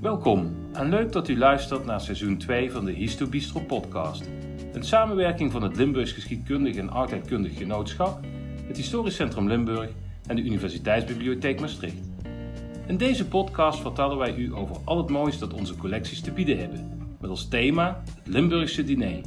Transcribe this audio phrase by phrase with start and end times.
[0.00, 4.30] Welkom en leuk dat u luistert naar seizoen 2 van de Histo Bistro podcast.
[4.72, 8.20] Een samenwerking van het Limburgs Geschiedkundig en Oudheidkundig Genootschap,
[8.66, 9.90] het Historisch Centrum Limburg
[10.26, 12.10] en de Universiteitsbibliotheek Maastricht.
[12.86, 16.58] In deze podcast vertellen wij u over al het moois dat onze collecties te bieden
[16.58, 19.20] hebben, met als thema het Limburgse diner.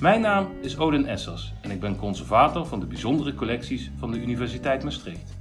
[0.00, 4.20] Mijn naam is Odin Essers en ik ben conservator van de bijzondere collecties van de
[4.20, 5.38] Universiteit Maastricht.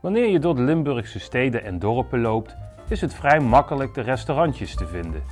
[0.00, 2.56] Wanneer je door de Limburgse steden en dorpen loopt,
[2.88, 5.22] is het vrij makkelijk de restaurantjes te vinden.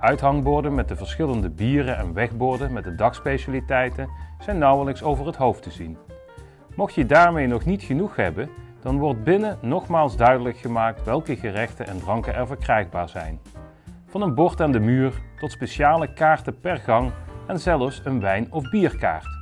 [0.00, 5.62] Uithangborden met de verschillende bieren en wegborden met de dagspecialiteiten zijn nauwelijks over het hoofd
[5.62, 5.96] te zien.
[6.74, 8.48] Mocht je daarmee nog niet genoeg hebben,
[8.80, 13.40] dan wordt binnen nogmaals duidelijk gemaakt welke gerechten en dranken er verkrijgbaar zijn.
[14.06, 17.12] Van een bord aan de muur tot speciale kaarten per gang
[17.46, 19.40] en zelfs een wijn- of bierkaart.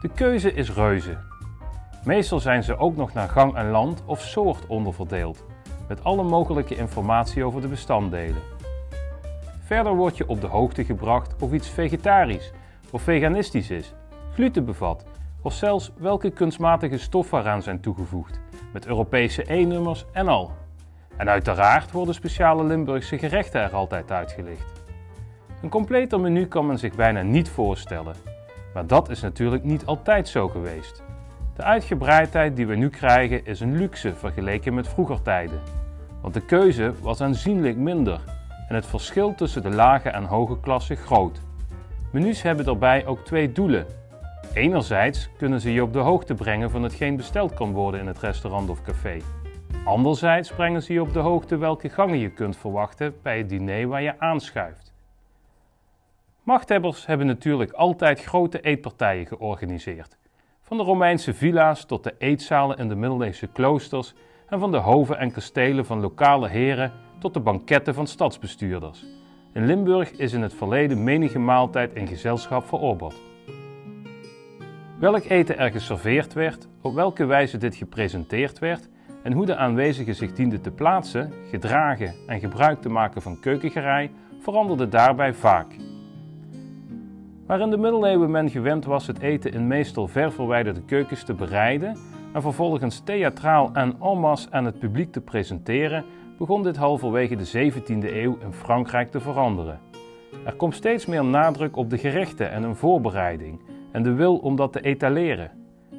[0.00, 1.16] De keuze is reuze.
[2.04, 5.44] Meestal zijn ze ook nog naar gang en land of soort onderverdeeld,
[5.88, 8.42] met alle mogelijke informatie over de bestanddelen.
[9.60, 12.52] Verder word je op de hoogte gebracht of iets vegetarisch
[12.90, 13.94] of veganistisch is,
[14.32, 15.04] gluten bevat
[15.42, 18.40] of zelfs welke kunstmatige stoffen eraan zijn toegevoegd,
[18.72, 20.52] met Europese E-nummers en al.
[21.16, 24.82] En uiteraard worden speciale Limburgse gerechten er altijd uitgelicht.
[25.62, 28.14] Een completer menu kan men zich bijna niet voorstellen,
[28.74, 31.03] maar dat is natuurlijk niet altijd zo geweest.
[31.56, 35.60] De uitgebreidheid die we nu krijgen is een luxe vergeleken met vroeger tijden.
[36.20, 38.20] Want de keuze was aanzienlijk minder
[38.68, 41.40] en het verschil tussen de lage en hoge klasse groot.
[42.12, 43.86] Menus hebben daarbij ook twee doelen.
[44.54, 48.18] Enerzijds kunnen ze je op de hoogte brengen van hetgeen besteld kan worden in het
[48.18, 49.20] restaurant of café.
[49.84, 53.88] Anderzijds brengen ze je op de hoogte welke gangen je kunt verwachten bij het diner
[53.88, 54.92] waar je aanschuift.
[56.42, 60.16] Machthebbers hebben natuurlijk altijd grote eetpartijen georganiseerd.
[60.66, 64.14] Van de Romeinse villa's tot de eetzalen in de middeleeuwse kloosters
[64.46, 69.04] en van de hoven en kastelen van lokale heren tot de banketten van stadsbestuurders.
[69.52, 73.22] In Limburg is in het verleden menige maaltijd in gezelschap verorberd.
[74.98, 78.88] Welk eten er geserveerd werd, op welke wijze dit gepresenteerd werd
[79.22, 84.10] en hoe de aanwezigen zich dienden te plaatsen, gedragen en gebruik te maken van keukengerei
[84.40, 85.76] veranderde daarbij vaak.
[87.46, 91.34] Waar in de middeleeuwen men gewend was het eten in meestal ver verwijderde keukens te
[91.34, 91.96] bereiden
[92.32, 96.04] en vervolgens theatraal en masse aan het publiek te presenteren,
[96.38, 99.80] begon dit halverwege de 17e eeuw in Frankrijk te veranderen.
[100.44, 103.60] Er komt steeds meer nadruk op de gerechten en hun voorbereiding
[103.92, 105.50] en de wil om dat te etaleren.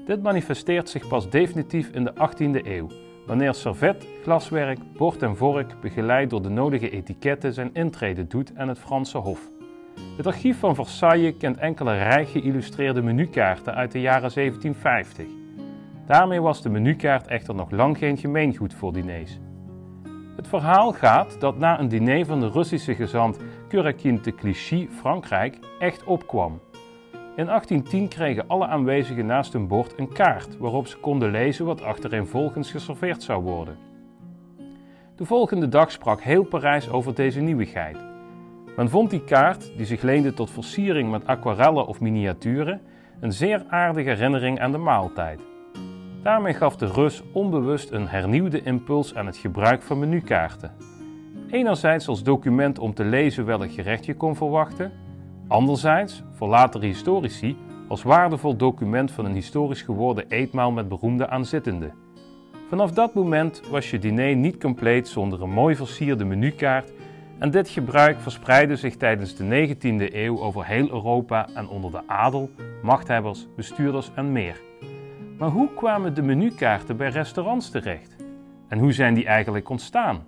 [0.06, 2.88] Dit manifesteert zich pas definitief in de 18e eeuw,
[3.26, 8.68] wanneer servet, glaswerk, bord en vork begeleid door de nodige etiketten zijn intrede doet aan
[8.68, 9.55] het Franse Hof.
[10.18, 15.26] Het archief van Versailles kent enkele rijk geïllustreerde menukaarten uit de jaren 1750.
[16.06, 19.40] Daarmee was de menukaart echter nog lang geen gemeengoed voor diners.
[20.36, 25.60] Het verhaal gaat dat na een diner van de Russische gezant Kurakin te Clichy, Frankrijk,
[25.80, 26.60] echt opkwam.
[27.36, 31.82] In 1810 kregen alle aanwezigen naast hun bord een kaart waarop ze konden lezen wat
[31.82, 33.78] achtereenvolgens geserveerd zou worden.
[35.16, 38.15] De volgende dag sprak heel Parijs over deze nieuwigheid.
[38.76, 42.82] Men vond die kaart, die zich leende tot versiering met aquarellen of miniaturen,
[43.20, 45.40] een zeer aardige herinnering aan de maaltijd.
[46.24, 50.72] Daarmee gaf de Rus onbewust een hernieuwde impuls aan het gebruik van menukaarten.
[51.50, 54.92] Enerzijds als document om te lezen welk gerecht je kon verwachten,
[55.48, 57.58] anderzijds, voor latere historici,
[57.88, 61.94] als waardevol document van een historisch geworden eetmaal met beroemde aanzittenden.
[62.70, 66.92] Vanaf dat moment was je diner niet compleet zonder een mooi versierde menukaart
[67.40, 72.02] en dit gebruik verspreidde zich tijdens de 19e eeuw over heel Europa en onder de
[72.08, 72.50] adel,
[72.82, 74.62] machthebbers, bestuurders en meer.
[75.38, 78.16] Maar hoe kwamen de menukaarten bij restaurants terecht?
[78.68, 80.24] En hoe zijn die eigenlijk ontstaan?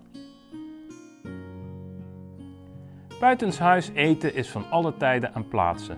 [3.20, 5.98] Buitenshuis eten is van alle tijden en plaatsen.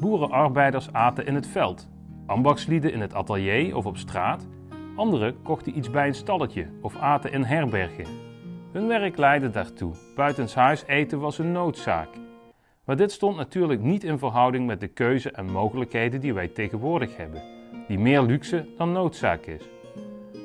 [0.00, 1.88] Boerenarbeiders aten in het veld,
[2.26, 4.46] ambachtslieden in het atelier of op straat,
[4.96, 8.25] anderen kochten iets bij een stalletje of aten in herbergen.
[8.76, 9.94] Hun werk leidde daartoe.
[10.14, 12.08] Buitenshuis eten was een noodzaak.
[12.84, 17.16] Maar dit stond natuurlijk niet in verhouding met de keuze en mogelijkheden die wij tegenwoordig
[17.16, 17.42] hebben,
[17.88, 19.68] die meer luxe dan noodzaak is.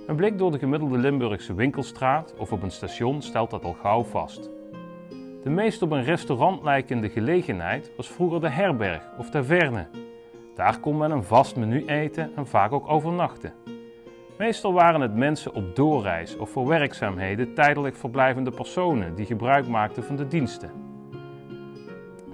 [0.07, 4.03] Een blik door de gemiddelde Limburgse winkelstraat of op een station stelt dat al gauw
[4.03, 4.49] vast.
[5.43, 9.87] De meest op een restaurant lijkende gelegenheid was vroeger de herberg of taverne.
[10.55, 13.53] Daar kon men een vast menu eten en vaak ook overnachten.
[14.41, 20.03] Meestal waren het mensen op doorreis of voor werkzaamheden tijdelijk verblijvende personen die gebruik maakten
[20.03, 20.71] van de diensten.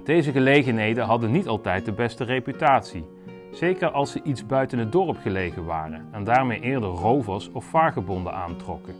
[0.04, 3.04] Deze gelegenheden hadden niet altijd de beste reputatie.
[3.52, 8.32] zeker als ze iets buiten het dorp gelegen waren en daarmee eerder rovers of vagebonden
[8.32, 8.94] aantrokken.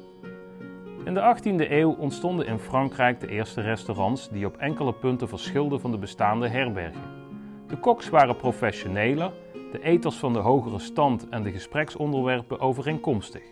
[1.04, 5.80] In de 18e eeuw ontstonden in Frankrijk de eerste restaurants die op enkele punten verschilden
[5.80, 7.02] van de bestaande herbergen.
[7.66, 9.32] De koks waren professioneler,
[9.72, 13.42] de eters van de hogere stand en de gespreksonderwerpen overeenkomstig.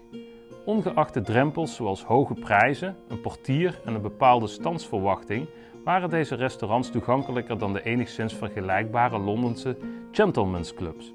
[0.65, 5.49] Ongeacht de drempels zoals hoge prijzen, een portier en een bepaalde standsverwachting,
[5.85, 9.77] waren deze restaurants toegankelijker dan de enigszins vergelijkbare Londense
[10.13, 11.13] gentlemen's clubs.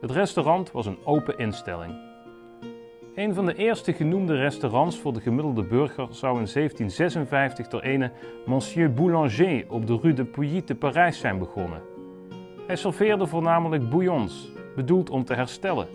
[0.00, 2.08] Het restaurant was een open instelling.
[3.14, 8.12] Een van de eerste genoemde restaurants voor de gemiddelde burger zou in 1756 door ene
[8.46, 11.89] Monsieur Boulanger op de Rue de Pouilly te Parijs zijn begonnen.
[12.70, 15.88] Hij serveerde voornamelijk bouillons, bedoeld om te herstellen.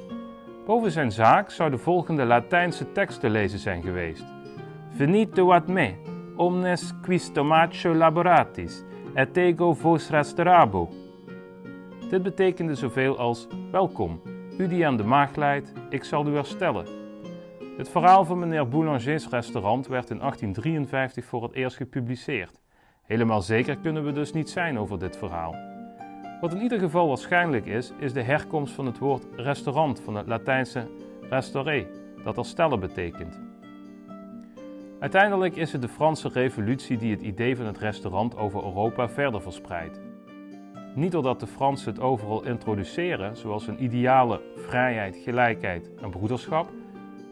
[0.66, 4.26] Boven zijn zaak zou de volgende Latijnse tekst te lezen zijn geweest:
[4.90, 5.94] Venite ad me,
[6.36, 8.84] omnes quis tomatio laboratis,
[9.14, 10.90] et ego vos restaurabo.
[12.10, 14.22] Dit betekende zoveel als: Welkom,
[14.58, 16.86] u die aan de maag leidt, ik zal u herstellen.
[17.78, 22.60] Het verhaal van meneer Boulangers restaurant werd in 1853 voor het eerst gepubliceerd.
[23.04, 25.75] Helemaal zeker kunnen we dus niet zijn over dit verhaal.
[26.42, 30.28] Wat in ieder geval waarschijnlijk is, is de herkomst van het woord restaurant van het
[30.28, 30.88] Latijnse
[31.30, 31.88] restauré,
[32.24, 33.40] dat herstellen betekent.
[35.00, 39.42] Uiteindelijk is het de Franse Revolutie die het idee van het restaurant over Europa verder
[39.42, 40.02] verspreidt.
[40.96, 46.70] Niet doordat de Fransen het overal introduceren, zoals een ideale vrijheid, gelijkheid en broederschap,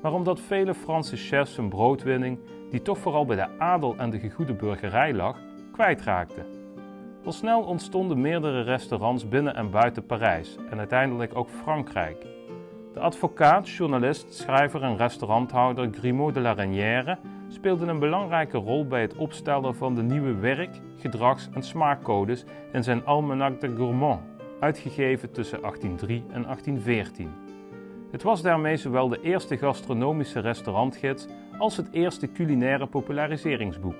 [0.01, 2.39] maar omdat vele Franse chefs hun broodwinning,
[2.69, 5.39] die toch vooral bij de adel en de gegoede burgerij lag,
[5.71, 6.52] kwijtraakten.
[7.23, 12.25] Al snel ontstonden meerdere restaurants binnen en buiten Parijs en uiteindelijk ook Frankrijk.
[12.93, 17.17] De advocaat, journalist, schrijver en restauranthouder Grimaud de la Reynière
[17.47, 22.83] speelde een belangrijke rol bij het opstellen van de nieuwe werk-, gedrags- en smaakcodes in
[22.83, 24.21] zijn Almanach de Gourmand,
[24.59, 27.31] uitgegeven tussen 1803 en 1814.
[28.11, 31.27] Het was daarmee zowel de eerste gastronomische restaurantgids
[31.57, 33.95] als het eerste culinaire populariseringsboek.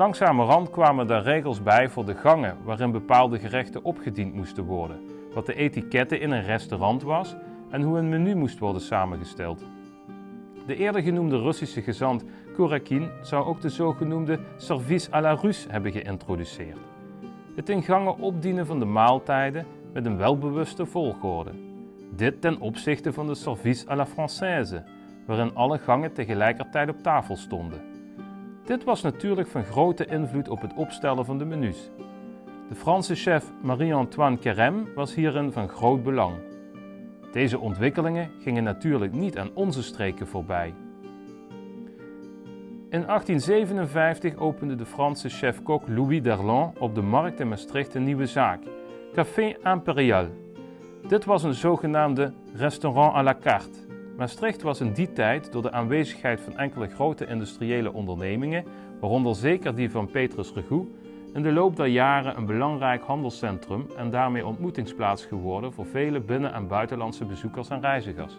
[0.00, 5.00] Langzamerhand kwamen daar regels bij voor de gangen waarin bepaalde gerechten opgediend moesten worden,
[5.34, 7.36] wat de etiketten in een restaurant was
[7.70, 9.62] en hoe een menu moest worden samengesteld.
[10.66, 12.24] De eerder genoemde Russische gezant
[12.54, 16.78] Kurakin zou ook de zogenoemde service à la Russe hebben geïntroduceerd.
[17.56, 21.50] Het in gangen opdienen van de maaltijden met een welbewuste volgorde.
[22.16, 24.82] Dit ten opzichte van de service à la Française,
[25.26, 27.89] waarin alle gangen tegelijkertijd op tafel stonden.
[28.70, 31.90] Dit was natuurlijk van grote invloed op het opstellen van de menus.
[32.68, 36.34] De Franse chef Marie-Antoine Carême was hierin van groot belang.
[37.32, 40.74] Deze ontwikkelingen gingen natuurlijk niet aan onze streken voorbij.
[42.90, 48.26] In 1857 opende de Franse chef-kok Louis Darlan op de markt in Maastricht een nieuwe
[48.26, 48.62] zaak,
[49.12, 50.26] Café Impérial.
[51.08, 53.89] Dit was een zogenaamde restaurant à la carte.
[54.20, 58.64] Maastricht was in die tijd door de aanwezigheid van enkele grote industriële ondernemingen,
[59.00, 60.86] waaronder zeker die van Petrus Regout,
[61.34, 66.52] in de loop der jaren een belangrijk handelscentrum en daarmee ontmoetingsplaats geworden voor vele binnen-
[66.52, 68.38] en buitenlandse bezoekers en reizigers.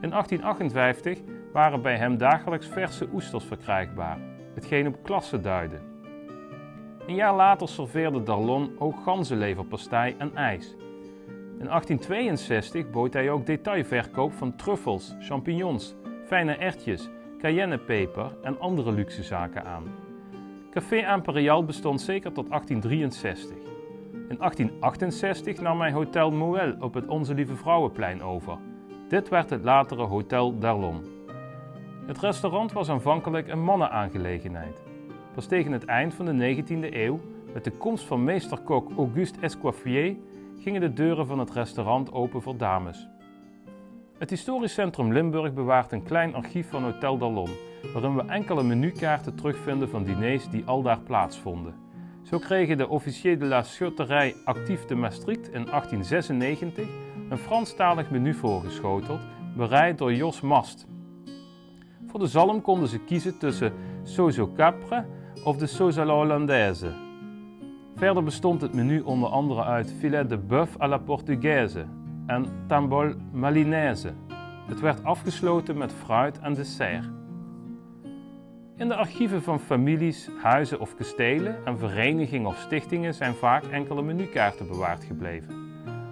[0.00, 1.18] In 1858
[1.52, 4.18] waren bij hem dagelijks verse oesters verkrijgbaar,
[4.54, 5.80] hetgeen op klasse duidde.
[7.06, 10.76] Een jaar later serveerde Darlon ook ganzenleverpastei en ijs.
[11.62, 15.94] In 1862 bood hij ook detailverkoop van truffels, champignons,
[16.26, 17.08] fijne ertjes,
[17.38, 19.84] cayennepeper en andere luxe zaken aan.
[20.70, 23.56] Café Imperial bestond zeker tot 1863.
[24.28, 28.58] In 1868 nam hij Hotel Moël op het Onze Lieve Vrouwenplein over.
[29.08, 31.02] Dit werd het latere Hotel Darlon.
[32.06, 34.82] Het restaurant was aanvankelijk een mannenaangelegenheid.
[35.34, 37.20] Pas tegen het eind van de 19e eeuw,
[37.52, 40.16] met de komst van meesterkok Auguste Escoffier,
[40.58, 43.08] gingen de deuren van het restaurant open voor dames.
[44.18, 47.50] Het historisch centrum Limburg bewaart een klein archief van Hotel Darlon,
[47.92, 51.74] waarin we enkele menukaarten terugvinden van diners die aldaar plaatsvonden.
[52.22, 56.86] Zo kregen de Officier de la Schutterij Actief de Maastricht in 1896
[57.28, 59.20] een Franstalig menu voorgeschoteld,
[59.56, 60.86] bereid door Jos Mast.
[62.06, 63.72] Voor de zalm konden ze kiezen tussen
[64.16, 65.06] au capre
[65.44, 67.01] of de la hollandaise.
[68.02, 71.84] Verder bestond het menu onder andere uit filet de bœuf à la portugaise
[72.26, 74.12] en tambol malinaise.
[74.66, 77.10] Het werd afgesloten met fruit en dessert.
[78.76, 84.02] In de archieven van families, huizen of kastelen en verenigingen of stichtingen zijn vaak enkele
[84.02, 85.54] menukaarten bewaard gebleven.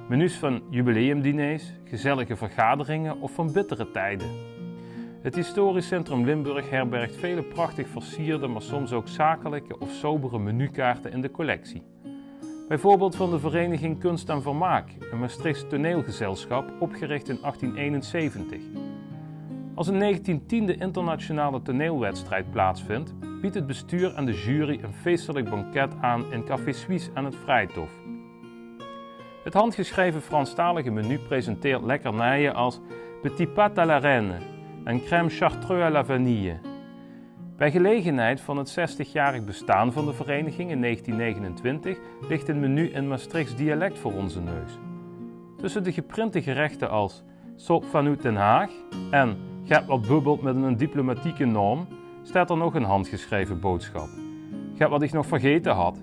[0.08, 4.28] Menus van jubileumdiners, gezellige vergaderingen of van bittere tijden.
[5.22, 11.12] Het historisch centrum Limburg herbergt vele prachtig versierde, maar soms ook zakelijke of sobere menukaarten
[11.12, 11.82] in de collectie.
[12.68, 18.60] Bijvoorbeeld van de vereniging Kunst en Vermaak, een Maastrichts toneelgezelschap opgericht in 1871.
[19.74, 25.94] Als een 1910e internationale toneelwedstrijd plaatsvindt, biedt het bestuur en de jury een feestelijk banket
[26.00, 27.90] aan in Café Suisse aan het Vrijthof.
[29.44, 32.80] Het handgeschreven Franstalige menu presenteert lekkernijen als
[33.22, 34.49] petit pâte à la reine
[34.84, 36.58] en crème chartreux à la vanille.
[37.56, 43.08] Bij gelegenheid van het 60-jarig bestaan van de vereniging in 1929 ligt een menu in
[43.08, 44.78] Maastrichts dialect voor onze neus.
[45.56, 47.22] Tussen de geprinte gerechten als
[47.56, 48.70] Sop vanuit Den Haag
[49.10, 51.86] en Get wat bubbelt met een diplomatieke norm
[52.22, 54.08] staat er nog een handgeschreven boodschap.
[54.76, 56.02] Get wat ik nog vergeten had.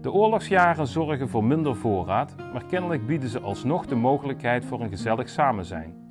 [0.00, 4.88] De oorlogsjaren zorgen voor minder voorraad, maar kennelijk bieden ze alsnog de mogelijkheid voor een
[4.88, 6.08] gezellig samenzijn.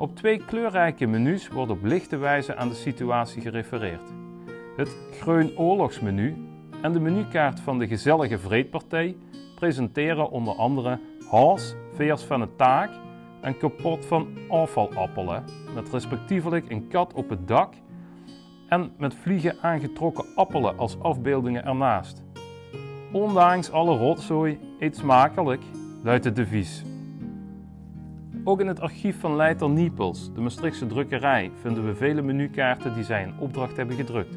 [0.00, 4.12] Op twee kleurrijke menus wordt op lichte wijze aan de situatie gerefereerd.
[4.76, 6.36] Het Greun oorlogsmenu
[6.82, 9.16] en de menukaart van de gezellige vreedpartij
[9.54, 12.90] presenteren onder andere hals, veers van het taak
[13.40, 17.74] en kapot van afvalappelen, met respectievelijk een kat op het dak
[18.68, 22.22] en met vliegen aangetrokken appelen als afbeeldingen ernaast.
[23.12, 25.62] Ondanks alle rotzooi, eet smakelijk,
[26.02, 26.89] luidt het devies.
[28.50, 33.04] Ook in het archief van Leiter Niepels, de Maastrichtse drukkerij, vinden we vele menukaarten die
[33.04, 34.36] zij in opdracht hebben gedrukt.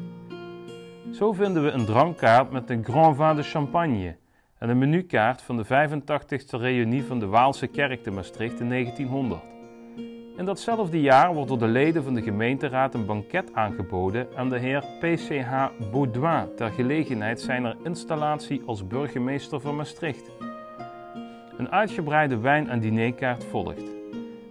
[1.12, 4.16] Zo vinden we een drankkaart met een Grand Vin de Champagne
[4.58, 9.40] en een menukaart van de 85e reunie van de Waalse Kerk te Maastricht in 1900.
[10.36, 14.58] In datzelfde jaar wordt door de leden van de gemeenteraad een banket aangeboden aan de
[14.58, 20.30] heer PCH Baudouin ter gelegenheid zijner installatie als burgemeester van Maastricht.
[21.56, 23.93] Een uitgebreide wijn- en dinerkaart volgt.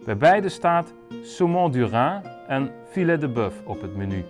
[0.06, 4.26] Bij beide staat saumon du Rhin en filet de bœuf op het menu.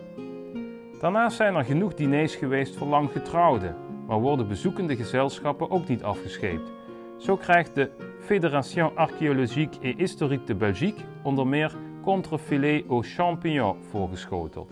[0.99, 3.75] Daarnaast zijn er genoeg diners geweest voor langgetrouwden,
[4.07, 6.71] maar worden bezoekende gezelschappen ook niet afgescheept.
[7.17, 7.89] Zo krijgt de
[8.19, 14.71] Fédération Archéologique et Historique de Belgique onder meer contrefilet aux champignons voorgeschoteld.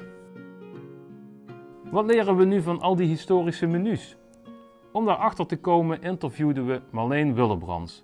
[1.91, 4.17] Wat leren we nu van al die historische menus?
[4.91, 8.03] Om daarachter te komen interviewden we Marleen Willebrands.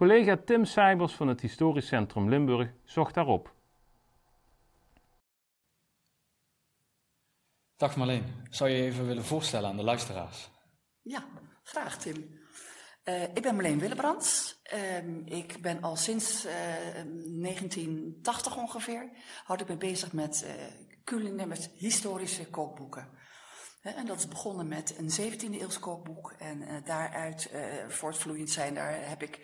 [0.00, 3.54] Collega Tim Seibers van het Historisch Centrum Limburg zocht daarop.
[7.76, 10.50] Dag Marleen, zou je je even willen voorstellen aan de luisteraars?
[11.02, 11.24] Ja,
[11.62, 12.38] graag Tim.
[13.04, 14.60] Uh, ik ben Marleen Willebrands.
[14.74, 19.10] Uh, ik ben al sinds uh, 1980 ongeveer,
[19.44, 20.52] houd ik me bezig met uh,
[21.04, 23.08] culinaire, met historische kookboeken.
[23.82, 27.50] En dat is begonnen met een 17e eeuws kookboek en daaruit
[27.88, 29.40] voortvloeiend zijn, daar heb ik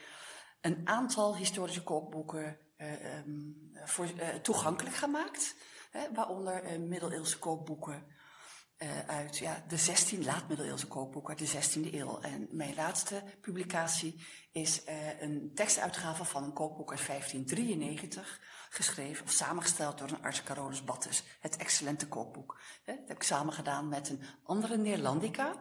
[0.61, 2.59] een aantal historische kookboeken
[3.27, 4.07] um, voor,
[4.43, 5.55] toegankelijk gemaakt.
[5.91, 8.07] Hè, waaronder middeleeuwse kookboeken,
[8.79, 12.21] uh, uit ja, de 16 laat-middeleeuwse kookboek uit de 16e eeuw.
[12.21, 19.31] En mijn laatste publicatie is uh, een tekstuitgave van een kookboek uit 1593, geschreven of
[19.31, 22.61] samengesteld door een arts Carolus Battes, het excellente kookboek.
[22.85, 25.55] He, dat heb ik samen gedaan met een andere Neerlandica,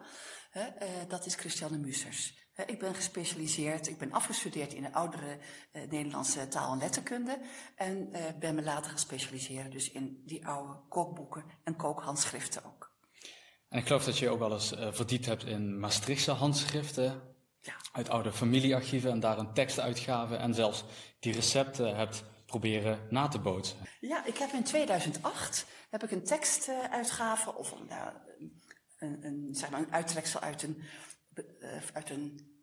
[0.53, 0.63] uh,
[1.07, 2.44] dat is Christiane Musers.
[2.65, 5.37] Ik ben gespecialiseerd, ik ben afgestudeerd in de oudere
[5.73, 7.39] uh, Nederlandse taal en letterkunde
[7.75, 12.93] en uh, ben me later gespecialiseerd dus in die oude kookboeken en kookhandschriften ook.
[13.69, 17.21] En ik geloof dat je ook wel eens uh, verdiept hebt in Maastrichtse handschriften.
[17.61, 17.73] Ja.
[17.91, 20.83] Uit oude familiearchieven en daar een tekstuitgave en zelfs
[21.19, 23.77] die recepten hebt proberen na te bootsen.
[23.99, 27.89] Ja, ik heb in 2008 heb ik een tekstuitgave of een,
[28.97, 30.83] een, een, zeg maar een uittreksel uit een,
[31.93, 32.53] uit een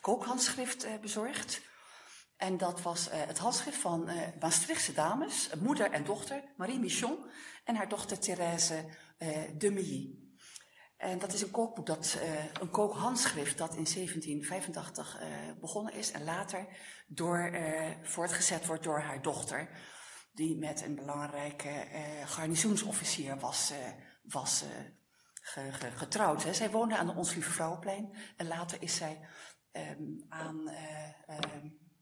[0.00, 1.60] kookhandschrift bezorgd.
[2.36, 4.08] En dat was het handschrift van
[4.40, 7.18] Maastrichtse dames, moeder en dochter, Marie Michon
[7.64, 8.84] en haar dochter Thérèse
[9.56, 10.22] de Milly.
[10.96, 12.18] En dat is een kookboek, dat,
[12.60, 15.26] een kookhandschrift dat in 1785 uh,
[15.60, 16.66] begonnen is en later
[17.06, 17.50] door,
[18.02, 19.68] voortgezet wordt door haar dochter,
[20.32, 21.86] die met een belangrijke
[22.24, 23.72] garnizoensofficier was,
[24.22, 24.64] was
[25.42, 26.44] ge, ge, getrouwd.
[26.44, 26.54] Hè.
[26.54, 29.20] Zij woonde aan de Ons Lieve Vrouwenplein en later is zij
[29.72, 30.68] um, aan,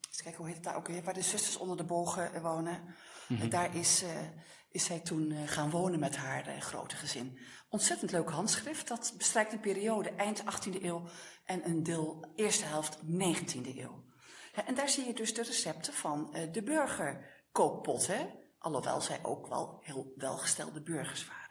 [0.09, 2.94] eens kijken hoe heet het daar ook weer, waar de zusters onder de bogen wonen.
[3.28, 3.49] Mm -hmm.
[3.49, 4.04] daar is
[4.70, 7.38] is zij toen uh, gaan wonen met haar uh, grote gezin.
[7.68, 8.88] Ontzettend leuk handschrift.
[8.88, 11.02] Dat bestrijkt een periode eind 18e eeuw
[11.44, 14.04] en een deel eerste helft 19e eeuw.
[14.66, 18.06] En daar zie je dus de recepten van uh, de burgerkookpot.
[18.06, 18.26] Hè?
[18.59, 21.50] Alhoewel zij ook wel heel welgestelde burgers waren.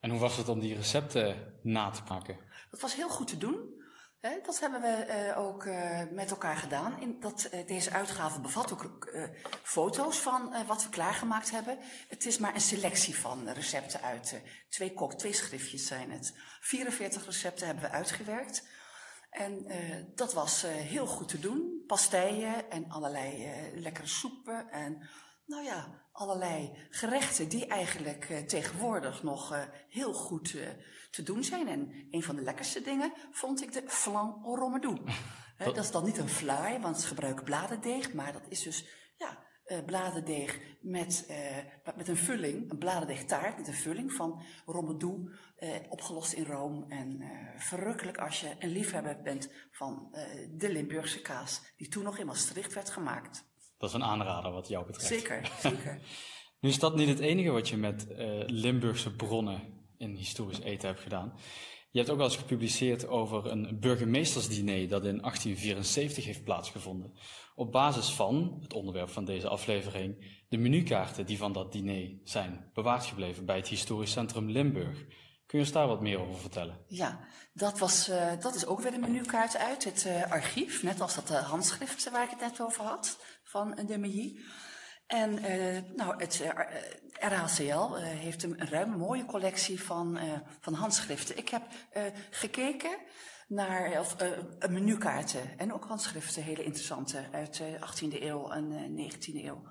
[0.00, 2.36] En hoe was het om die recepten na te maken?
[2.70, 3.78] Dat was heel goed te doen.
[4.20, 7.16] Dat hebben we uh, ook uh, met elkaar gedaan.
[7.20, 9.14] Dat, uh, deze uitgave bevat ook
[9.62, 11.78] foto's van wat we klaargemaakt hebben.
[12.08, 16.34] Het is maar een selectie van recepten uit twee kok, twee schriftjes zijn het.
[16.60, 18.68] 44 recepten hebben we uitgewerkt.
[19.30, 19.66] En
[20.14, 21.84] dat was heel goed te doen.
[21.86, 25.08] Pasteien en allerlei lekkere soepen en
[25.50, 30.56] nou ja, allerlei gerechten die eigenlijk tegenwoordig nog heel goed
[31.10, 31.68] te doen zijn.
[31.68, 35.00] En een van de lekkerste dingen vond ik de flan au romadou.
[35.58, 39.38] dat is dan niet een fly, want ze gebruiken bladerdeeg, maar dat is dus ja,
[39.86, 41.26] bladerdeeg met,
[41.96, 45.34] met een vulling, een bladerdeegtaart met een vulling van romadou,
[45.88, 46.90] opgelost in room.
[46.90, 47.22] En
[47.56, 50.08] verrukkelijk als je een liefhebber bent van
[50.50, 53.48] de Limburgse kaas, die toen nog in Maastricht werd gemaakt.
[53.80, 55.08] Dat is een aanrader wat jou betreft.
[55.08, 56.00] Zeker, zeker.
[56.60, 58.06] nu is dat niet het enige wat je met
[58.46, 59.60] Limburgse bronnen
[59.98, 61.32] in historisch eten hebt gedaan.
[61.90, 67.12] Je hebt ook wel eens gepubliceerd over een burgemeestersdiner dat in 1874 heeft plaatsgevonden.
[67.54, 72.70] Op basis van, het onderwerp van deze aflevering, de menukaarten die van dat diner zijn
[72.74, 74.98] bewaard gebleven bij het Historisch Centrum Limburg.
[75.46, 76.78] Kun je ons daar wat meer over vertellen?
[76.86, 77.20] Ja,
[77.52, 81.14] dat, was, uh, dat is ook weer een menukaart uit het uh, archief, net als
[81.14, 83.18] dat uh, handschrift waar ik het net over had,
[83.50, 84.40] van de MI.
[85.06, 86.48] En uh, nou, het uh,
[87.12, 90.18] RHCL uh, heeft een, ruime mooie collectie van,
[90.60, 91.36] van handschriften.
[91.36, 91.62] Ik heb
[92.30, 92.98] gekeken
[93.48, 94.16] naar of,
[94.68, 99.62] menukaarten en ook handschriften, hele interessante, uit de 18e eeuw en 19e eeuw.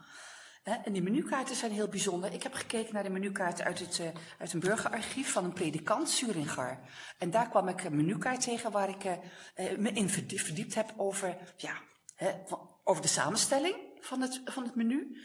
[0.64, 2.34] En die menukaarten zijn heel bijzonder.
[2.34, 4.02] Ik heb gekeken naar de menukaarten uit, het,
[4.40, 6.80] uit een burgerarchief van een predikant, Suringar.
[7.18, 9.20] En daar kwam ik een menukaart tegen waar ik
[9.78, 11.74] me in verdiept heb over, ja,
[12.16, 12.32] hè,
[12.90, 15.18] over de samenstelling van het, van het menu.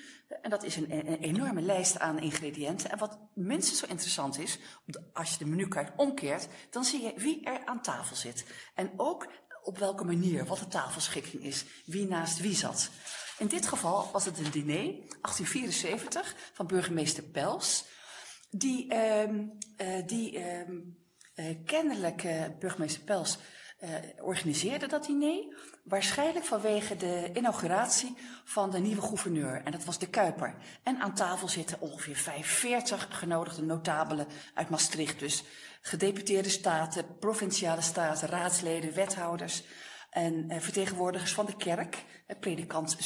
[0.42, 0.90] En dat is een,
[1.20, 2.90] enorme lijst aan ingrediënten.
[2.90, 4.58] En wat minstens zo interessant is,
[5.12, 8.44] als je de menukaart omkeert, dan zie je wie er aan tafel zit.
[8.74, 9.26] En ook
[9.62, 12.90] op welke manier, wat de tafelschikking is, wie naast wie zat.
[13.38, 17.84] In dit geval was het een diner, 1874, van burgemeester Pels,
[18.50, 23.38] die, uh, uh, die uh, kennelijk, uh, burgemeester Pels,
[23.80, 23.90] uh,
[24.20, 25.56] organiseerde dat diner.
[25.84, 29.62] Waarschijnlijk vanwege de inauguratie van de nieuwe gouverneur.
[29.64, 30.54] En dat was de Kuiper.
[30.82, 35.18] En aan tafel zitten ongeveer 45 genodigde notabelen uit Maastricht.
[35.18, 35.44] Dus
[35.80, 39.62] gedeputeerde staten, provinciale staten, raadsleden, wethouders.
[40.10, 42.96] En uh, vertegenwoordigers van de kerk, uh, predikant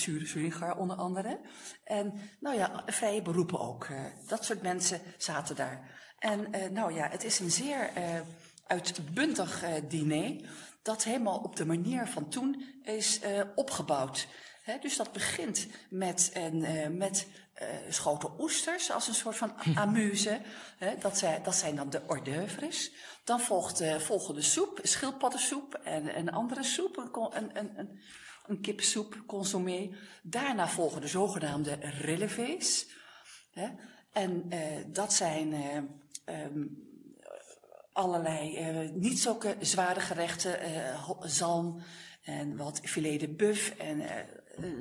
[0.77, 1.41] onder andere.
[1.85, 3.89] En nou ja, vrije beroepen ook.
[4.27, 5.97] Dat soort mensen zaten daar.
[6.19, 7.91] En nou ja, het is een zeer
[8.69, 10.37] uitbundig diner
[10.89, 14.27] dat helemaal op de manier van toen is uh, opgebouwd.
[14.63, 17.27] He, dus dat begint met, een, uh, met
[17.63, 20.41] uh, schoten oesters als een soort van amuse.
[20.79, 22.93] He, dat, zijn, dat zijn dan de hors d'oeuvres.
[23.25, 28.01] Dan volgt, uh, volgen de soep, schildpaddensoep en een andere soep, een, een, een,
[28.47, 29.91] een kipsoep, consommé.
[30.23, 32.87] Daarna volgen de zogenaamde relevés.
[34.13, 34.51] En
[34.87, 35.53] dat zijn
[36.25, 36.88] um,
[37.99, 41.83] allerlei uh, niet zulke zware gerechten, uh, zalm
[42.23, 44.11] en wat filet de buff en uh,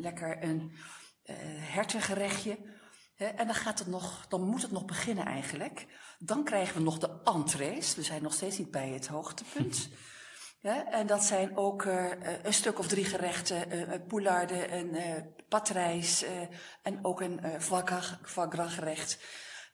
[0.02, 0.72] lekker een
[1.60, 2.58] hertengerechtje.
[3.16, 5.86] en dan gaat het nog, dan moet het nog beginnen eigenlijk.
[6.20, 7.96] Dan krijgen we nog de entrees.
[7.96, 9.90] We zijn nog steeds niet bij het hoogtepunt.
[10.60, 12.12] Ja, en dat zijn ook uh,
[12.44, 15.14] een stuk of drie gerechten, uh, poularde, een uh,
[15.50, 16.26] patrijs
[16.82, 17.84] en ook een foie
[18.50, 19.20] gras gerecht.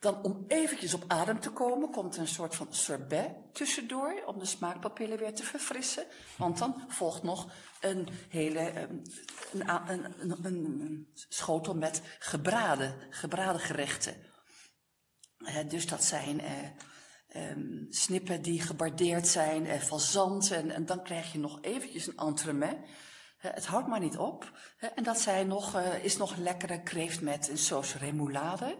[0.03, 4.45] Dan om eventjes op adem te komen, komt een soort van sorbet tussendoor, om de
[4.45, 6.05] smaakpapillen weer te verfrissen.
[6.37, 8.95] Want dan volgt nog een hele, ehm,
[9.87, 14.15] een, een, schotel met gebraden, gebraden gerechten.
[15.37, 21.03] Uh, dus dat zijn uh, um, snippen die gebardeerd zijn, uh, fazant, en, en dan
[21.03, 22.77] krijg je nog eventjes een entremet.
[23.37, 24.59] Het houdt maar niet op.
[24.95, 28.77] En dat zijn nog, is nog lekkere kreeft met een sauce remoulade.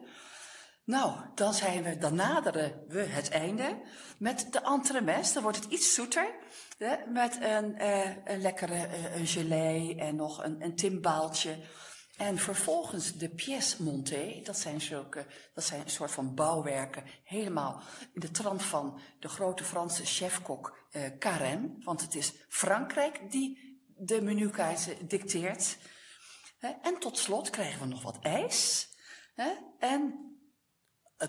[0.86, 3.82] Nou, dan, zijn we, dan naderen we het einde
[4.18, 5.34] met de entremets.
[5.34, 6.36] Dan wordt het iets zoeter.
[6.78, 11.58] Hè, met een, uh, een lekkere uh, een gelei en nog een, een timbaaltje.
[12.18, 14.44] En vervolgens de pièce montée.
[14.44, 17.04] Dat zijn zulke, dat zijn een soort van bouwwerken.
[17.24, 17.82] Helemaal
[18.14, 21.84] in de trant van de grote Franse chefkok uh, Carême.
[21.84, 25.78] Want het is Frankrijk die de menukaarten dicteert.
[26.82, 28.90] En tot slot krijgen we nog wat ijs.
[29.80, 30.33] En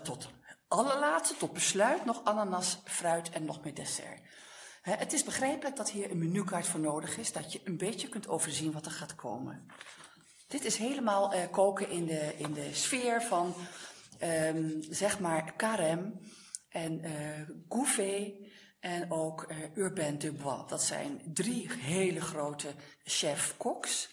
[0.01, 0.29] tot
[0.67, 4.21] allerlaatste, tot besluit, nog ananas, fruit en nog meer dessert.
[4.81, 8.09] He, het is begrijpelijk dat hier een menukaart voor nodig is, dat je een beetje
[8.09, 9.65] kunt overzien wat er gaat komen.
[10.47, 13.53] Dit is helemaal uh, koken in de, in de sfeer van,
[14.23, 16.11] um, zeg maar, Carême
[16.69, 17.11] en uh,
[17.69, 18.33] Gouvet
[18.79, 20.69] en ook uh, Urbain Dubois.
[20.69, 24.09] Dat zijn drie hele grote chef-koks.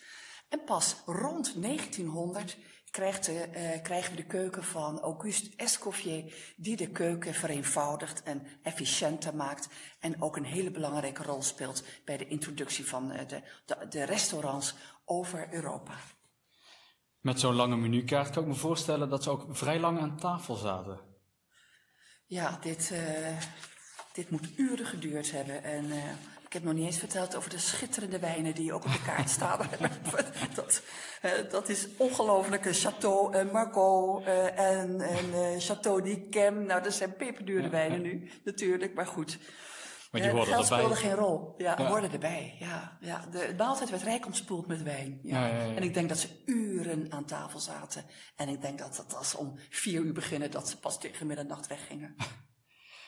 [0.48, 2.56] En pas rond 1900
[2.92, 9.34] krijgt eh, krijgen we de keuken van Auguste Escoffier, die de keuken vereenvoudigt en efficiënter
[9.34, 9.68] maakt.
[10.00, 14.04] En ook een hele belangrijke rol speelt bij de introductie van eh, de, de, de
[14.04, 14.74] restaurants
[15.04, 15.94] over Europa.
[17.20, 20.54] Met zo'n lange menukaart kan ik me voorstellen dat ze ook vrij lang aan tafel
[20.54, 21.00] zaten.
[22.26, 23.38] Ja, dit, uh,
[24.12, 25.64] dit moet uren geduurd hebben.
[25.64, 26.04] En uh,
[26.52, 29.30] ik heb nog niet eens verteld over de schitterende wijnen die ook op de kaart
[29.30, 29.58] staan.
[30.54, 30.82] dat,
[31.22, 32.66] uh, dat is ongelooflijk.
[32.70, 36.66] Chateau Margaux en, en Chateau d'Yquem.
[36.66, 38.94] Nou, dat zijn peperdure wijnen nu, natuurlijk.
[38.94, 39.38] Maar goed.
[40.10, 40.64] Maar geld erbij.
[40.64, 41.54] speelde geen rol.
[41.56, 42.02] Ja, ja.
[42.02, 42.56] erbij.
[42.58, 43.24] Ja, ja.
[43.30, 45.20] De maaltijd werd rijk ontspoeld met wijn.
[45.22, 45.46] Ja.
[45.46, 45.74] Ja, ja, ja.
[45.74, 48.04] En ik denk dat ze uren aan tafel zaten.
[48.36, 51.26] En ik denk dat het als ze om vier uur beginnen, dat ze pas tegen
[51.26, 52.14] middernacht weggingen.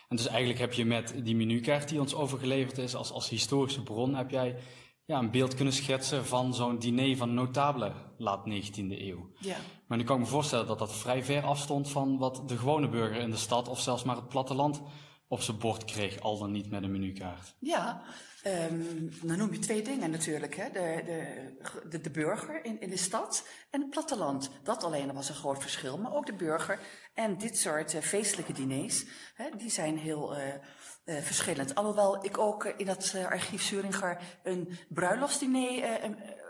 [0.08, 3.82] En dus eigenlijk heb je met die menukaart die ons overgeleverd is als, als historische
[3.82, 4.56] bron, heb jij
[5.04, 9.30] ja, een beeld kunnen schetsen van zo'n diner van notabelen laat 19e eeuw.
[9.38, 9.56] Ja.
[9.86, 12.88] Maar nu kan ik me voorstellen dat dat vrij ver afstond van wat de gewone
[12.88, 14.82] burger in de stad of zelfs maar het platteland
[15.28, 17.56] op zijn bord kreeg, al dan niet met een menukaart.
[17.58, 18.02] Ja,
[18.46, 20.56] um, dan noem je twee dingen natuurlijk.
[20.56, 20.70] Hè?
[20.70, 24.50] De, de, de, de, burger in, in de stad en het platteland.
[24.62, 25.98] Dat alleen was een groot verschil.
[25.98, 26.78] Maar ook de burger
[27.14, 29.04] en dit soort uh, feestelijke diners,
[29.34, 30.42] hè, die zijn heel uh,
[31.04, 31.74] uh, verschillend.
[31.74, 36.00] Alhoewel ik ook in dat archief Zuringer een bruiloftsdiner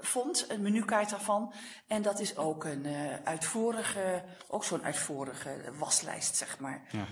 [0.01, 1.53] vond, een menukaart daarvan.
[1.87, 2.87] En dat is ook een
[3.25, 6.83] uitvoerige, ook zo'n uitvoerige waslijst, zeg maar.
[6.91, 7.05] Ja.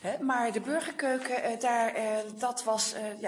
[0.00, 1.94] He, maar de burgerkeuken, daar,
[2.38, 3.20] dat was, uh,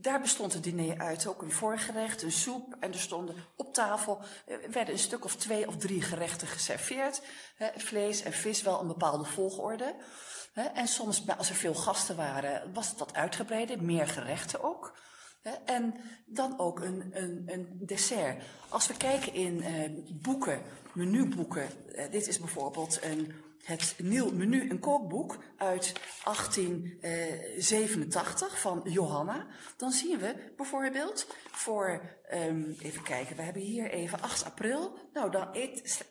[0.00, 1.26] daar bestond het diner uit.
[1.26, 2.76] Ook een voorgerecht, een soep.
[2.80, 4.20] En er stonden op tafel,
[4.70, 7.22] werden een stuk of twee of drie gerechten geserveerd.
[7.76, 9.94] vlees en vis wel een bepaalde volgorde.
[10.52, 14.98] en soms, als er veel gasten waren, was het wat uitgebreider, meer gerechten ook.
[15.64, 15.94] En
[16.26, 18.42] dan ook een, een, een dessert.
[18.68, 21.68] Als we kijken in boeken, menuboeken,
[22.10, 25.92] dit is bijvoorbeeld een het nieuw menu en kookboek uit
[26.24, 29.46] 1887 van Johanna.
[29.76, 34.98] Dan zien we bijvoorbeeld voor, um, even kijken, we hebben hier even 8 april.
[35.12, 35.54] Nou, dan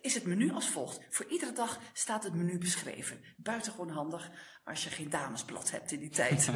[0.01, 0.99] is het menu als volgt.
[1.09, 3.21] Voor iedere dag staat het menu beschreven.
[3.37, 4.31] Buitengewoon handig
[4.63, 6.49] als je geen damesblad hebt in die tijd.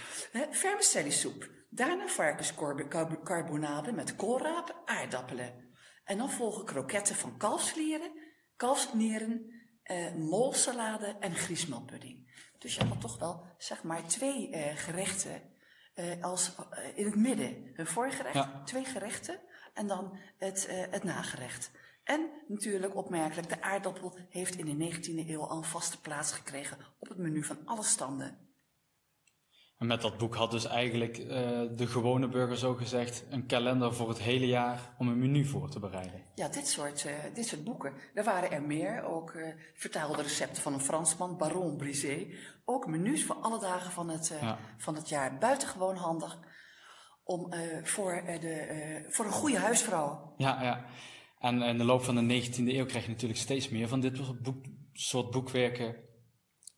[0.50, 1.50] Vermicelli soep.
[1.68, 5.68] Daarna varkenscarbonade met koolrapen, aardappelen.
[6.04, 8.12] En dan volgen kroketten van kalfsvlieren,
[8.56, 9.59] kalfsnieren,
[9.90, 12.28] uh, molsalade en griesmelpudding.
[12.58, 15.42] Dus je had toch wel, zeg maar, twee uh, gerechten
[15.94, 16.54] uh, als,
[16.94, 17.72] in het midden.
[17.76, 18.62] Een voorgerecht, ja.
[18.64, 19.40] twee gerechten
[19.74, 21.70] en dan het, het nagerecht.
[22.04, 26.78] En natuurlijk opmerkelijk, de aardappel heeft in de 19e eeuw al een vaste plaats gekregen
[26.98, 28.49] op het menu van alle standen.
[29.80, 31.28] En met dat boek had dus eigenlijk uh,
[31.76, 35.70] de gewone burger zo gezegd een kalender voor het hele jaar om een menu voor
[35.70, 36.24] te bereiden.
[36.34, 37.92] Ja, dit soort, uh, dit soort boeken.
[38.14, 42.26] Er waren er meer, ook uh, vertaalde recepten van een Fransman, Baron Brisé.
[42.64, 44.58] Ook menus voor alle dagen van het, ja.
[44.78, 45.38] van het jaar.
[45.38, 46.38] Buitengewoon handig
[47.24, 50.34] om, voor, de, voor een goede huisvrouw.
[50.36, 50.84] Ja, ja.
[51.38, 54.16] En in de loop van de 19e eeuw krijg je natuurlijk steeds meer van dit
[54.16, 55.96] soort, boek, soort boekwerken.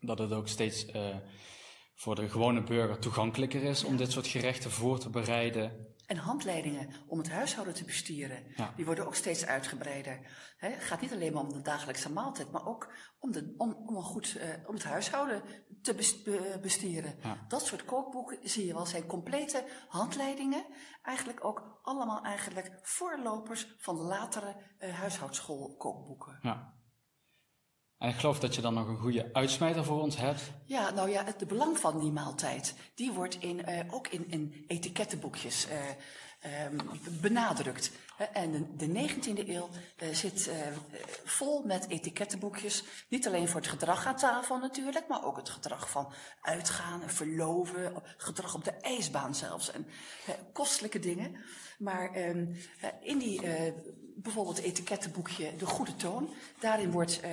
[0.00, 0.86] Dat het ook steeds
[2.02, 5.86] voor de gewone burger toegankelijker is om dit soort gerechten voor te bereiden.
[6.06, 8.72] En handleidingen om het huishouden te besturen, ja.
[8.76, 10.20] die worden ook steeds uitgebreider.
[10.56, 13.96] Het gaat niet alleen maar om de dagelijkse maaltijd, maar ook om, de, om, om,
[13.96, 15.42] een goed, uh, om het huishouden
[15.82, 15.94] te
[16.62, 17.14] besturen.
[17.22, 17.44] Ja.
[17.48, 20.64] Dat soort kookboeken zie je wel zijn complete handleidingen.
[21.02, 26.38] Eigenlijk ook allemaal eigenlijk voorlopers van latere uh, huishoudschool kookboeken.
[26.42, 26.80] Ja.
[28.02, 30.40] En ik geloof dat je dan nog een goede uitsmijter voor ons hebt.
[30.64, 34.64] Ja, nou ja, het de belang van die maaltijd, die wordt in, uh, ook in,
[34.66, 36.76] etikettenboekjes uh, um,
[37.20, 37.92] benadrukt.
[38.32, 39.68] En de, de 19e eeuw
[40.12, 40.50] zit
[41.24, 42.84] vol met etikettenboekjes.
[43.08, 48.02] Niet alleen voor het gedrag aan tafel natuurlijk, maar ook het gedrag van uitgaan, verloven,
[48.16, 49.70] gedrag op de ijsbaan zelfs.
[49.70, 49.86] En
[50.52, 51.36] kostelijke dingen.
[51.78, 52.56] Maar um,
[53.00, 53.40] in die
[54.22, 56.34] bijvoorbeeld het etikettenboekje De Goede Toon.
[56.60, 57.30] Daarin wordt uh,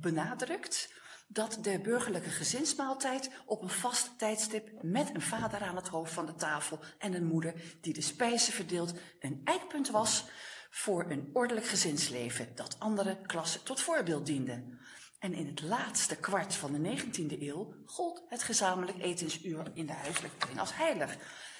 [0.00, 0.92] benadrukt
[1.28, 6.26] dat de burgerlijke gezinsmaaltijd op een vast tijdstip met een vader aan het hoofd van
[6.26, 10.24] de tafel en een moeder die de spijzen verdeelt een eikpunt was
[10.70, 14.76] voor een ordelijk gezinsleven dat andere klassen tot voorbeeld diende.
[15.18, 19.92] En in het laatste kwart van de 19e eeuw gold het gezamenlijk etensuur in de
[19.92, 21.16] huiselijke kring als heilig.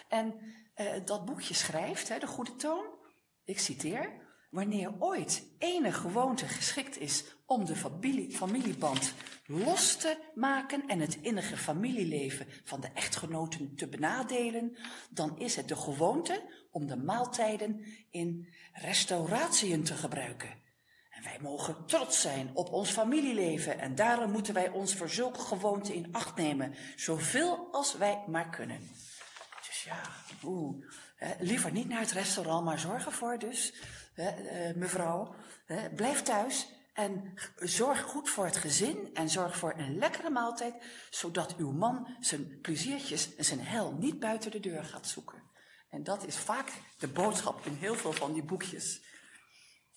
[0.09, 0.35] En
[0.77, 2.85] uh, dat boekje schrijft, hè, De Goede Toon,
[3.45, 9.15] ik citeer, Wanneer ooit enige gewoonte geschikt is om de familie, familieband
[9.47, 14.77] los te maken en het innige familieleven van de echtgenoten te benadelen,
[15.11, 20.67] dan is het de gewoonte om de maaltijden in restauratieën te gebruiken.
[21.11, 25.41] En wij mogen trots zijn op ons familieleven en daarom moeten wij ons voor zulke
[25.41, 28.81] gewoonten in acht nemen, zoveel als wij maar kunnen.
[29.67, 30.01] Dus ja,
[31.39, 33.75] liever niet naar het restaurant, maar zorg ervoor dus,
[34.23, 35.35] eh, mevrouw,
[35.95, 40.75] blijf thuis en zorg goed voor het gezin en zorg voor een lekkere maaltijd,
[41.11, 45.43] zodat uw man zijn pleziertjes en zijn hel niet buiten de deur gaat zoeken.
[45.91, 49.01] En dat is vaak de boodschap in heel veel van die boekjes.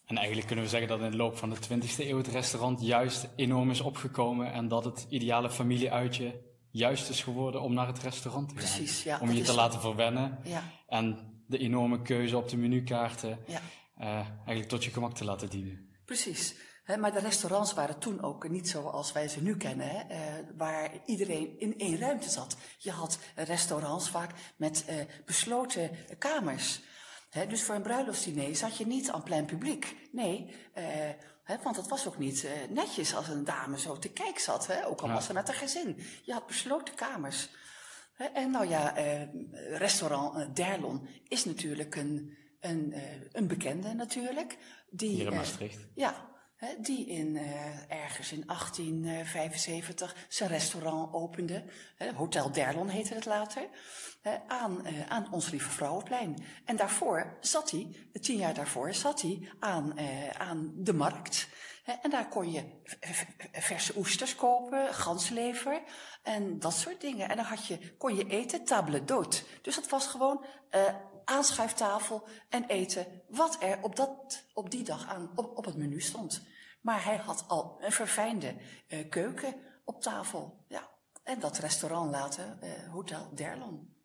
[0.05, 2.81] En eigenlijk kunnen we zeggen dat in de loop van de 20e eeuw het restaurant
[2.81, 7.99] juist enorm is opgekomen en dat het ideale familieuitje juist is geworden om naar het
[7.99, 8.63] restaurant te gaan.
[8.63, 9.19] Precies, ja.
[9.21, 10.63] Om je te laten verwennen ja.
[10.87, 13.61] en de enorme keuze op de menukaarten ja.
[14.01, 15.89] Uh, eigenlijk tot je gemak te laten dienen.
[16.05, 16.55] Precies
[16.97, 20.91] maar de restaurants waren toen ook niet zoals wij ze nu kennen, hè, uh, waar
[21.05, 22.57] iedereen in één ruimte zat.
[22.77, 26.81] Je had restaurants vaak met uh, besloten kamers.
[27.29, 29.95] He, dus voor een bruiloftsdiner zat je niet aan plein publiek.
[30.11, 30.83] Nee, uh,
[31.43, 35.01] he, want het was ook niet netjes als een dame zo te kijk zat, ook
[35.01, 36.03] al was ze met een gezin.
[36.23, 37.49] Je had besloten kamers.
[38.33, 38.93] en nou ja,
[39.69, 42.93] restaurant Derlon is natuurlijk een, een,
[43.31, 44.57] een bekende natuurlijk.
[44.89, 45.87] Die, Hier in Maastricht.
[45.95, 46.29] ja,
[46.77, 51.63] die in, uh, ergens in 1875 zijn restaurant opende.
[52.15, 53.67] Hotel Derlon heette het later.
[54.47, 56.43] aan, uh, aan Ons Lieve Vrouwenplein.
[56.65, 59.99] En daarvoor zat hij, tien jaar daarvoor, zat hij aan,
[60.37, 61.47] aan de markt.
[62.01, 62.63] en daar kon je
[63.51, 65.81] verse oesters kopen, ganslever
[66.23, 67.29] en dat soort dingen.
[67.29, 69.61] En dan had je, kon je eten, table d'hôte.
[69.61, 70.45] Dus dat was gewoon
[71.31, 76.01] aanschuiftafel en eten wat er op, dat, op die dag aan, op, op het menu
[76.01, 76.45] stond.
[76.81, 78.55] Maar hij had al een verfijnde
[78.87, 80.65] uh, keuken op tafel.
[80.67, 80.89] Ja.
[81.23, 83.95] En dat restaurant later, uh, Hotel Derlon.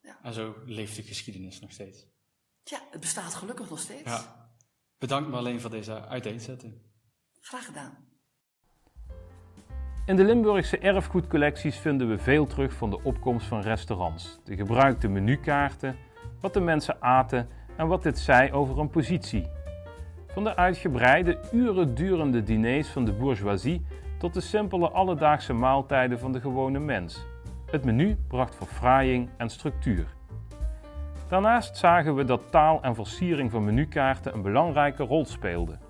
[0.00, 0.18] Ja.
[0.22, 2.06] En zo leeft de geschiedenis nog steeds.
[2.64, 4.10] Ja, het bestaat gelukkig nog steeds.
[4.10, 4.50] Ja.
[4.98, 6.74] Bedankt alleen voor deze uiteenzetting.
[7.40, 8.08] Graag gedaan.
[10.06, 15.08] In de Limburgse erfgoedcollecties vinden we veel terug van de opkomst van restaurants, de gebruikte
[15.08, 15.96] menukaarten,
[16.40, 19.46] wat de mensen aten en wat dit zei over een positie
[20.32, 23.86] van de uitgebreide, uren durende diners van de bourgeoisie
[24.18, 27.26] tot de simpele alledaagse maaltijden van de gewone mens.
[27.70, 30.06] Het menu bracht verfraaiing en structuur.
[31.28, 35.80] Daarnaast zagen we dat taal en versiering van menukaarten een belangrijke rol speelden.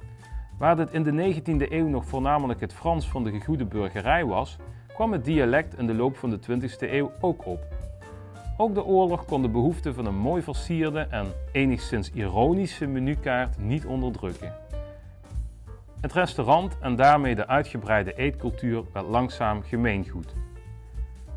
[0.59, 4.57] Waar dit in de 19e eeuw nog voornamelijk het Frans van de gegoede burgerij was,
[4.95, 7.67] kwam het dialect in de loop van de 20e eeuw ook op.
[8.61, 13.87] Ook de oorlog kon de behoefte van een mooi versierde en enigszins ironische menukaart niet
[13.87, 14.53] onderdrukken.
[16.01, 20.35] Het restaurant en daarmee de uitgebreide eetcultuur werd langzaam gemeengoed.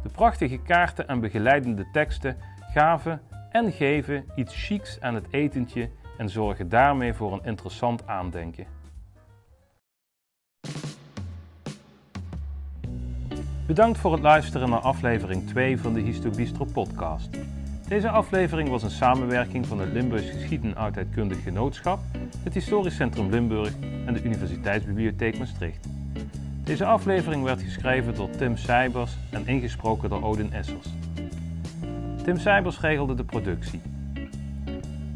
[0.01, 2.37] De prachtige kaarten en begeleidende teksten
[2.73, 8.65] gaven en geven iets chics aan het etentje en zorgen daarmee voor een interessant aandenken.
[13.65, 17.29] Bedankt voor het luisteren naar aflevering 2 van de Histobistro podcast.
[17.87, 21.99] Deze aflevering was een samenwerking van het Limburgs Geschied- en Oudheidkundig Genootschap,
[22.43, 23.73] het Historisch Centrum Limburg
[24.05, 25.87] en de Universiteitsbibliotheek Maastricht.
[26.63, 30.87] Deze aflevering werd geschreven door Tim Seibers en ingesproken door Odin Essers.
[32.23, 33.81] Tim Seibers regelde de productie.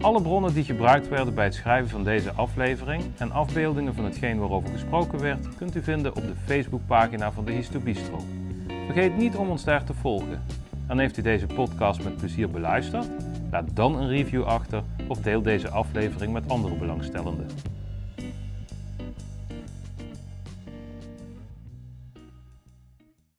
[0.01, 4.39] Alle bronnen die gebruikt werden bij het schrijven van deze aflevering en afbeeldingen van hetgeen
[4.39, 8.19] waarover gesproken werd, kunt u vinden op de Facebookpagina van de Histobistro.
[8.85, 10.41] Vergeet niet om ons daar te volgen.
[10.87, 13.07] En heeft u deze podcast met plezier beluisterd?
[13.51, 17.47] Laat dan een review achter of deel deze aflevering met andere belangstellenden.